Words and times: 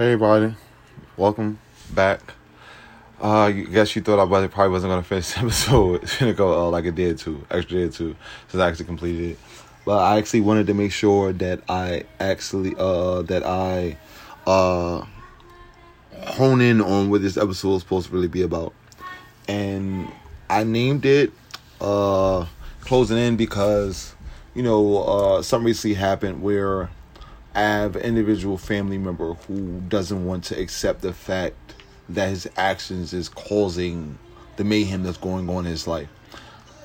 Hey 0.00 0.12
everybody, 0.12 0.54
welcome 1.18 1.58
back. 1.92 2.22
Uh, 3.22 3.40
I 3.40 3.52
guess 3.52 3.94
you 3.94 4.00
thought 4.00 4.18
I 4.18 4.46
probably 4.46 4.70
wasn't 4.70 4.92
gonna 4.92 5.02
finish 5.02 5.30
the 5.34 5.40
episode. 5.40 6.02
It's 6.02 6.16
gonna 6.16 6.32
go 6.32 6.58
uh, 6.58 6.70
like 6.70 6.86
a 6.86 6.90
did 6.90 7.20
extra 7.50 7.62
day 7.62 7.82
or 7.82 7.90
two, 7.90 8.16
since 8.48 8.62
I 8.62 8.66
actually 8.66 8.86
completed 8.86 9.32
it. 9.32 9.38
But 9.84 9.98
I 9.98 10.16
actually 10.16 10.40
wanted 10.40 10.68
to 10.68 10.72
make 10.72 10.90
sure 10.90 11.34
that 11.34 11.60
I 11.68 12.04
actually 12.18 12.74
uh 12.78 13.20
that 13.24 13.44
I 13.44 13.98
uh 14.46 15.04
hone 16.28 16.62
in 16.62 16.80
on 16.80 17.10
what 17.10 17.20
this 17.20 17.36
episode 17.36 17.74
is 17.74 17.82
supposed 17.82 18.08
to 18.08 18.14
really 18.14 18.26
be 18.26 18.40
about, 18.40 18.72
and 19.48 20.10
I 20.48 20.64
named 20.64 21.04
it 21.04 21.30
uh 21.78 22.46
closing 22.80 23.18
in 23.18 23.36
because 23.36 24.14
you 24.54 24.62
know 24.62 25.02
uh 25.02 25.42
something 25.42 25.66
recently 25.66 25.92
happened 25.92 26.40
where 26.40 26.88
have 27.54 27.96
an 27.96 28.02
individual 28.02 28.56
family 28.56 28.98
member 28.98 29.34
who 29.34 29.80
doesn't 29.88 30.24
want 30.24 30.44
to 30.44 30.60
accept 30.60 31.00
the 31.02 31.12
fact 31.12 31.56
that 32.08 32.28
his 32.28 32.48
actions 32.56 33.12
is 33.12 33.28
causing 33.28 34.18
the 34.56 34.64
mayhem 34.64 35.02
that's 35.02 35.16
going 35.16 35.48
on 35.48 35.64
in 35.64 35.70
his 35.70 35.86
life. 35.86 36.08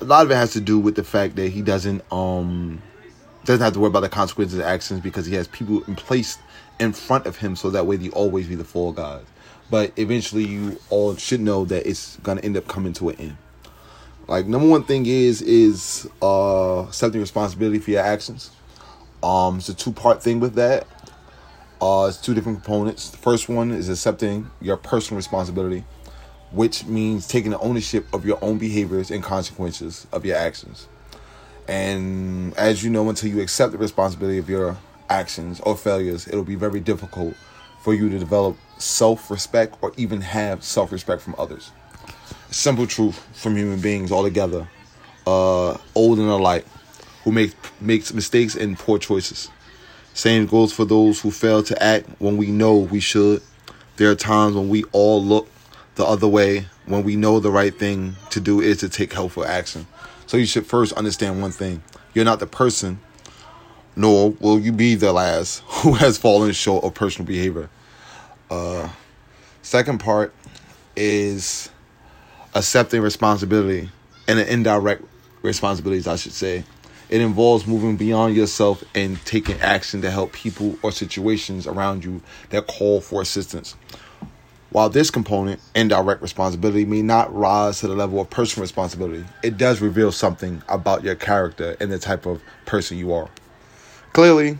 A 0.00 0.04
lot 0.04 0.24
of 0.24 0.30
it 0.30 0.34
has 0.34 0.52
to 0.52 0.60
do 0.60 0.78
with 0.78 0.94
the 0.94 1.04
fact 1.04 1.36
that 1.36 1.48
he 1.48 1.62
doesn't 1.62 2.02
um 2.12 2.82
doesn't 3.44 3.62
have 3.62 3.72
to 3.74 3.80
worry 3.80 3.88
about 3.88 4.00
the 4.00 4.08
consequences 4.08 4.58
of 4.58 4.64
actions 4.64 5.00
because 5.00 5.26
he 5.26 5.34
has 5.34 5.46
people 5.48 5.82
in 5.84 5.94
place 5.94 6.36
in 6.80 6.92
front 6.92 7.26
of 7.26 7.36
him 7.36 7.54
so 7.54 7.70
that 7.70 7.86
way 7.86 7.96
they 7.96 8.10
always 8.10 8.48
be 8.48 8.54
the 8.54 8.64
fall 8.64 8.92
guys. 8.92 9.24
But 9.70 9.92
eventually 9.96 10.44
you 10.44 10.78
all 10.90 11.16
should 11.16 11.40
know 11.40 11.64
that 11.66 11.86
it's 11.88 12.16
gonna 12.18 12.40
end 12.40 12.56
up 12.56 12.66
coming 12.68 12.92
to 12.94 13.10
an 13.10 13.16
end. 13.16 13.36
Like 14.26 14.46
number 14.46 14.68
one 14.68 14.84
thing 14.84 15.06
is 15.06 15.42
is 15.42 16.08
uh 16.20 16.86
accepting 16.88 17.20
responsibility 17.20 17.78
for 17.78 17.92
your 17.92 18.02
actions 18.02 18.50
um, 19.22 19.58
it's 19.58 19.68
a 19.68 19.74
two 19.74 19.92
part 19.92 20.22
thing 20.22 20.40
with 20.40 20.54
that. 20.54 20.86
Uh, 21.80 22.06
it's 22.08 22.18
two 22.18 22.34
different 22.34 22.62
components. 22.62 23.10
The 23.10 23.18
first 23.18 23.48
one 23.48 23.70
is 23.70 23.88
accepting 23.88 24.50
your 24.60 24.76
personal 24.76 25.16
responsibility, 25.16 25.84
which 26.50 26.86
means 26.86 27.26
taking 27.26 27.50
the 27.50 27.58
ownership 27.58 28.06
of 28.14 28.24
your 28.24 28.38
own 28.42 28.58
behaviors 28.58 29.10
and 29.10 29.22
consequences 29.22 30.06
of 30.12 30.24
your 30.24 30.36
actions. 30.36 30.88
And 31.68 32.56
as 32.56 32.82
you 32.84 32.90
know, 32.90 33.08
until 33.08 33.28
you 33.28 33.40
accept 33.40 33.72
the 33.72 33.78
responsibility 33.78 34.38
of 34.38 34.48
your 34.48 34.78
actions 35.10 35.60
or 35.60 35.76
failures, 35.76 36.26
it'll 36.28 36.44
be 36.44 36.54
very 36.54 36.80
difficult 36.80 37.34
for 37.82 37.92
you 37.94 38.08
to 38.08 38.18
develop 38.18 38.56
self 38.78 39.30
respect 39.30 39.76
or 39.82 39.92
even 39.96 40.20
have 40.20 40.62
self 40.62 40.92
respect 40.92 41.22
from 41.22 41.34
others. 41.38 41.72
Simple 42.50 42.86
truth 42.86 43.18
from 43.34 43.56
human 43.56 43.80
beings 43.80 44.12
altogether, 44.12 44.68
uh, 45.26 45.76
old 45.94 46.18
and 46.18 46.28
alike 46.28 46.64
who 47.26 47.32
make, 47.32 47.52
makes 47.80 48.14
mistakes 48.14 48.54
and 48.54 48.78
poor 48.78 49.00
choices. 49.00 49.50
Same 50.14 50.46
goes 50.46 50.72
for 50.72 50.84
those 50.84 51.20
who 51.20 51.32
fail 51.32 51.60
to 51.64 51.82
act 51.82 52.08
when 52.20 52.36
we 52.36 52.52
know 52.52 52.76
we 52.76 53.00
should. 53.00 53.42
There 53.96 54.08
are 54.12 54.14
times 54.14 54.54
when 54.54 54.68
we 54.68 54.84
all 54.92 55.22
look 55.22 55.48
the 55.96 56.04
other 56.04 56.28
way 56.28 56.68
when 56.84 57.02
we 57.02 57.16
know 57.16 57.40
the 57.40 57.50
right 57.50 57.76
thing 57.76 58.14
to 58.30 58.38
do 58.38 58.60
is 58.60 58.78
to 58.78 58.88
take 58.88 59.12
helpful 59.12 59.44
action. 59.44 59.88
So 60.26 60.36
you 60.36 60.46
should 60.46 60.66
first 60.66 60.92
understand 60.92 61.42
one 61.42 61.50
thing. 61.50 61.82
You're 62.14 62.24
not 62.24 62.38
the 62.38 62.46
person, 62.46 63.00
nor 63.96 64.30
will 64.30 64.60
you 64.60 64.70
be 64.70 64.94
the 64.94 65.12
last 65.12 65.64
who 65.66 65.94
has 65.94 66.16
fallen 66.16 66.52
short 66.52 66.84
of 66.84 66.94
personal 66.94 67.26
behavior. 67.26 67.68
Uh, 68.48 68.88
second 69.62 69.98
part 69.98 70.32
is 70.94 71.70
accepting 72.54 73.02
responsibility 73.02 73.90
and 74.28 74.38
an 74.38 74.46
indirect 74.46 75.02
responsibilities, 75.42 76.06
I 76.06 76.14
should 76.14 76.32
say. 76.32 76.62
It 77.08 77.20
involves 77.20 77.66
moving 77.66 77.96
beyond 77.96 78.34
yourself 78.34 78.82
and 78.94 79.24
taking 79.24 79.60
action 79.60 80.02
to 80.02 80.10
help 80.10 80.32
people 80.32 80.76
or 80.82 80.90
situations 80.90 81.66
around 81.66 82.04
you 82.04 82.20
that 82.50 82.66
call 82.66 83.00
for 83.00 83.22
assistance. 83.22 83.76
While 84.70 84.90
this 84.90 85.10
component, 85.10 85.60
indirect 85.74 86.20
responsibility, 86.20 86.84
may 86.84 87.02
not 87.02 87.34
rise 87.34 87.80
to 87.80 87.88
the 87.88 87.94
level 87.94 88.20
of 88.20 88.28
personal 88.28 88.62
responsibility, 88.62 89.24
it 89.42 89.56
does 89.56 89.80
reveal 89.80 90.10
something 90.10 90.62
about 90.68 91.04
your 91.04 91.14
character 91.14 91.76
and 91.80 91.92
the 91.92 91.98
type 91.98 92.26
of 92.26 92.42
person 92.66 92.98
you 92.98 93.12
are. 93.12 93.30
Clearly, 94.12 94.58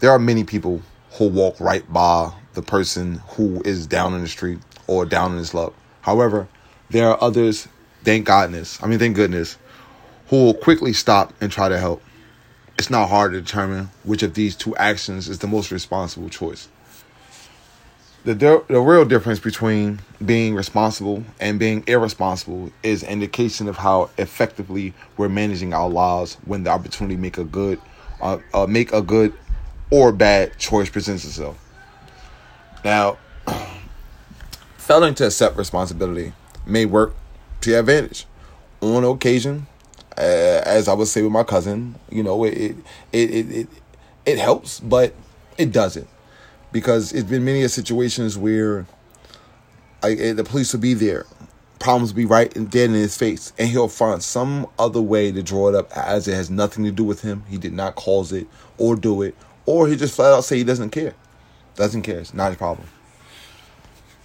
there 0.00 0.10
are 0.10 0.18
many 0.18 0.44
people 0.44 0.82
who 1.12 1.28
walk 1.28 1.58
right 1.58 1.90
by 1.90 2.32
the 2.52 2.62
person 2.62 3.22
who 3.28 3.62
is 3.64 3.86
down 3.86 4.12
in 4.12 4.20
the 4.20 4.28
street 4.28 4.58
or 4.86 5.06
down 5.06 5.32
in 5.32 5.38
his 5.38 5.54
luck. 5.54 5.72
However, 6.02 6.46
there 6.90 7.08
are 7.08 7.22
others, 7.22 7.66
thank 8.04 8.26
goodness, 8.26 8.80
I 8.82 8.86
mean, 8.86 8.98
thank 8.98 9.16
goodness, 9.16 9.56
who 10.28 10.44
will 10.44 10.54
quickly 10.54 10.92
stop 10.92 11.32
and 11.40 11.50
try 11.50 11.68
to 11.68 11.78
help. 11.78 12.02
It's 12.78 12.90
not 12.90 13.08
hard 13.08 13.32
to 13.32 13.40
determine 13.40 13.90
which 14.04 14.22
of 14.22 14.34
these 14.34 14.54
two 14.54 14.76
actions 14.76 15.28
is 15.28 15.38
the 15.38 15.46
most 15.46 15.70
responsible 15.70 16.28
choice. 16.28 16.68
The, 18.24 18.34
the 18.34 18.80
real 18.80 19.04
difference 19.04 19.38
between 19.38 20.00
being 20.24 20.56
responsible 20.56 21.22
and 21.38 21.60
being 21.60 21.84
irresponsible 21.86 22.72
is 22.82 23.04
indication 23.04 23.68
of 23.68 23.76
how 23.76 24.10
effectively 24.18 24.94
we're 25.16 25.28
managing 25.28 25.72
our 25.72 25.88
lives 25.88 26.36
when 26.44 26.64
the 26.64 26.70
opportunity 26.70 27.16
make 27.16 27.38
a 27.38 27.44
good 27.44 27.80
uh, 28.20 28.38
uh, 28.52 28.66
make 28.66 28.92
a 28.92 29.02
good 29.02 29.32
or 29.90 30.10
bad 30.10 30.58
choice 30.58 30.90
presents 30.90 31.24
itself. 31.24 31.56
Now, 32.84 33.18
failing 34.76 35.14
to 35.16 35.26
accept 35.26 35.56
responsibility 35.56 36.32
may 36.66 36.84
work 36.84 37.14
to 37.60 37.70
your 37.70 37.80
advantage. 37.80 38.26
On 38.80 39.04
occasion, 39.04 39.66
as 40.22 40.88
I 40.88 40.94
would 40.94 41.08
say 41.08 41.22
with 41.22 41.32
my 41.32 41.44
cousin, 41.44 41.96
you 42.10 42.22
know, 42.22 42.44
it 42.44 42.54
it, 42.54 42.76
it 43.12 43.52
it 43.52 43.68
it 44.24 44.38
helps, 44.38 44.80
but 44.80 45.14
it 45.58 45.72
doesn't 45.72 46.08
because 46.72 47.12
it's 47.12 47.28
been 47.28 47.44
many 47.44 47.66
situations 47.68 48.36
where 48.36 48.86
I, 50.02 50.12
eh, 50.12 50.32
the 50.32 50.44
police 50.44 50.72
will 50.72 50.80
be 50.80 50.94
there, 50.94 51.26
problems 51.78 52.12
will 52.12 52.18
be 52.18 52.26
right 52.26 52.54
and 52.56 52.70
dead 52.70 52.90
in 52.90 52.96
his 52.96 53.16
face, 53.16 53.52
and 53.58 53.68
he'll 53.68 53.88
find 53.88 54.22
some 54.22 54.66
other 54.78 55.00
way 55.00 55.32
to 55.32 55.42
draw 55.42 55.68
it 55.68 55.74
up 55.74 55.90
as 55.96 56.28
it 56.28 56.34
has 56.34 56.50
nothing 56.50 56.84
to 56.84 56.90
do 56.90 57.04
with 57.04 57.22
him. 57.22 57.44
He 57.48 57.58
did 57.58 57.72
not 57.72 57.94
cause 57.94 58.32
it 58.32 58.46
or 58.78 58.96
do 58.96 59.22
it, 59.22 59.34
or 59.64 59.88
he 59.88 59.96
just 59.96 60.14
flat 60.14 60.32
out 60.32 60.44
say 60.44 60.58
he 60.58 60.64
doesn't 60.64 60.90
care. 60.90 61.14
Doesn't 61.76 62.02
care. 62.02 62.18
It's 62.20 62.34
not 62.34 62.48
his 62.48 62.58
problem. 62.58 62.88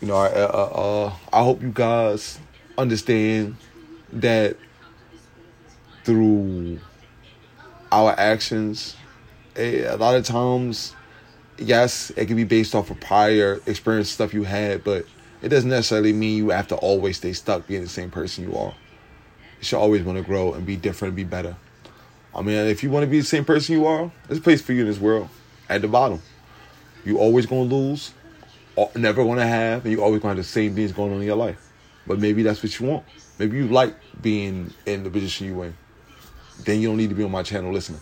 You 0.00 0.08
know, 0.08 0.16
I 0.16 0.28
uh, 0.30 0.46
uh, 0.46 1.12
I 1.32 1.42
hope 1.42 1.62
you 1.62 1.70
guys 1.72 2.38
understand 2.78 3.56
that 4.12 4.56
through 6.04 6.78
our 7.92 8.18
actions. 8.18 8.96
Eh, 9.56 9.84
a 9.86 9.96
lot 9.96 10.14
of 10.14 10.24
times, 10.24 10.94
yes, 11.58 12.10
it 12.16 12.26
can 12.26 12.36
be 12.36 12.44
based 12.44 12.74
off 12.74 12.90
of 12.90 13.00
prior 13.00 13.60
experience 13.66 14.10
stuff 14.10 14.32
you 14.32 14.44
had, 14.44 14.84
but 14.84 15.06
it 15.42 15.48
doesn't 15.48 15.70
necessarily 15.70 16.12
mean 16.12 16.36
you 16.36 16.50
have 16.50 16.68
to 16.68 16.76
always 16.76 17.16
stay 17.16 17.32
stuck 17.32 17.66
being 17.66 17.82
the 17.82 17.88
same 17.88 18.10
person 18.10 18.44
you 18.44 18.56
are. 18.56 18.74
You 19.58 19.64
should 19.64 19.78
always 19.78 20.02
want 20.02 20.18
to 20.18 20.24
grow 20.24 20.54
and 20.54 20.64
be 20.64 20.76
different 20.76 21.10
and 21.10 21.16
be 21.16 21.24
better. 21.24 21.56
I 22.34 22.42
mean, 22.42 22.56
if 22.56 22.82
you 22.82 22.90
want 22.90 23.04
to 23.04 23.10
be 23.10 23.20
the 23.20 23.26
same 23.26 23.44
person 23.44 23.74
you 23.74 23.86
are, 23.86 24.10
there's 24.26 24.38
a 24.38 24.42
place 24.42 24.62
for 24.62 24.72
you 24.72 24.82
in 24.82 24.86
this 24.86 25.00
world. 25.00 25.28
At 25.68 25.82
the 25.82 25.88
bottom, 25.88 26.20
you 27.04 27.18
always 27.18 27.46
gonna 27.46 27.62
lose, 27.62 28.12
never 28.94 29.24
gonna 29.24 29.46
have, 29.46 29.84
and 29.84 29.92
you 29.92 30.02
always 30.02 30.20
gonna 30.20 30.34
have 30.34 30.44
the 30.44 30.44
same 30.44 30.74
things 30.74 30.92
going 30.92 31.12
on 31.12 31.20
in 31.20 31.26
your 31.26 31.36
life. 31.36 31.70
But 32.06 32.18
maybe 32.18 32.42
that's 32.42 32.62
what 32.62 32.78
you 32.78 32.86
want. 32.86 33.04
Maybe 33.38 33.56
you 33.56 33.68
like 33.68 33.94
being 34.20 34.72
in 34.86 35.04
the 35.04 35.10
position 35.10 35.46
you're 35.48 35.64
in 35.66 35.76
then 36.64 36.80
you 36.80 36.88
don't 36.88 36.96
need 36.96 37.10
to 37.10 37.14
be 37.14 37.24
on 37.24 37.30
my 37.30 37.42
channel 37.42 37.72
listening. 37.72 38.00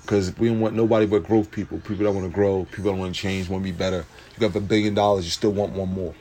Because 0.00 0.36
we 0.36 0.48
don't 0.48 0.60
want 0.60 0.74
nobody 0.74 1.06
but 1.06 1.24
growth 1.24 1.50
people. 1.50 1.78
People 1.78 2.04
that 2.04 2.12
want 2.12 2.26
to 2.26 2.34
grow, 2.34 2.64
people 2.64 2.92
that 2.92 2.98
want 2.98 3.14
to 3.14 3.20
change, 3.20 3.48
want 3.48 3.64
to 3.64 3.72
be 3.72 3.76
better. 3.76 4.04
You 4.38 4.46
have 4.46 4.56
a 4.56 4.60
billion 4.60 4.94
dollars, 4.94 5.24
you 5.24 5.30
still 5.30 5.52
want 5.52 5.72
one 5.72 5.92
more. 5.92 6.14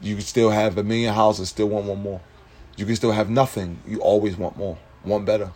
You 0.00 0.14
can 0.14 0.24
still 0.24 0.50
have 0.50 0.76
a 0.76 0.82
million 0.82 1.14
houses, 1.14 1.48
still 1.48 1.68
want 1.68 1.86
one 1.86 2.02
more. 2.02 2.20
You 2.76 2.84
can 2.84 2.94
still 2.94 3.12
have 3.12 3.30
nothing, 3.30 3.78
you 3.86 4.00
always 4.00 4.36
want 4.36 4.58
more, 4.58 4.76
want 5.02 5.24
better. 5.24 5.50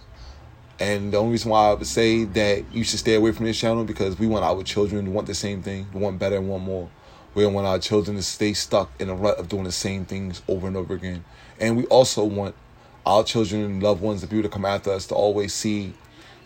And 0.78 1.12
the 1.12 1.19
only 1.19 1.33
reason 1.33 1.50
why 1.50 1.69
I 1.69 1.75
would 1.75 1.87
say 1.87 2.25
that 2.25 2.65
you 2.72 2.82
should 2.84 3.00
stay 3.00 3.15
away 3.15 3.32
from 3.32 3.44
this 3.44 3.61
channel 3.61 3.84
because 3.84 4.19
we 4.19 4.26
want 4.26 4.47
our 4.47 4.62
children 4.62 5.05
to 5.05 5.11
want 5.11 5.26
the 5.26 5.35
same 5.35 5.62
thing, 5.62 5.87
to 5.93 5.99
want 5.99 6.19
better 6.19 6.37
and 6.37 6.49
want 6.49 6.64
more. 6.64 6.88
We 7.35 7.43
don't 7.43 7.52
want 7.52 7.67
our 7.67 7.79
children 7.79 8.17
to 8.17 8.23
stay 8.23 8.55
stuck 8.55 8.91
in 8.99 9.11
a 9.11 9.14
rut 9.14 9.38
of 9.38 9.49
doing 9.49 9.64
the 9.64 9.73
same 9.73 10.06
things 10.06 10.41
over 10.49 10.67
and 10.67 10.76
over 10.76 10.94
again. 10.94 11.25
And 11.61 11.76
we 11.76 11.85
also 11.87 12.25
want 12.25 12.55
our 13.11 13.25
children 13.25 13.62
and 13.62 13.83
loved 13.83 14.01
ones, 14.01 14.21
the 14.21 14.29
people 14.29 14.43
that 14.43 14.53
come 14.53 14.65
after 14.65 14.93
us, 14.93 15.07
to 15.09 15.15
always 15.17 15.53
see 15.53 15.93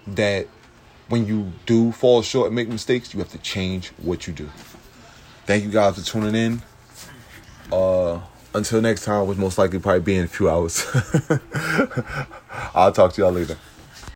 that 0.06 0.48
when 1.08 1.26
you 1.26 1.52
do 1.66 1.92
fall 1.92 2.22
short 2.22 2.46
and 2.46 2.56
make 2.56 2.68
mistakes, 2.68 3.12
you 3.12 3.20
have 3.20 3.28
to 3.28 3.38
change 3.38 3.88
what 3.98 4.26
you 4.26 4.32
do. 4.32 4.48
Thank 5.44 5.64
you 5.64 5.70
guys 5.70 5.98
for 5.98 6.04
tuning 6.04 6.34
in. 6.34 6.62
Uh, 7.70 8.18
until 8.54 8.80
next 8.80 9.04
time, 9.04 9.26
which 9.26 9.36
most 9.36 9.58
likely 9.58 9.78
probably 9.78 10.00
be 10.00 10.16
in 10.16 10.24
a 10.24 10.28
few 10.28 10.48
hours. 10.48 10.86
I'll 12.74 12.92
talk 12.92 13.12
to 13.12 13.22
y'all 13.22 13.32
later. 13.32 13.58